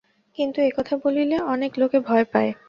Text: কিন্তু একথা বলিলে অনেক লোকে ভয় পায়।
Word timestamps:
কিন্তু 0.37 0.59
একথা 0.61 0.95
বলিলে 1.03 1.37
অনেক 1.47 1.71
লোকে 1.77 1.99
ভয় 2.01 2.25
পায়। 2.33 2.51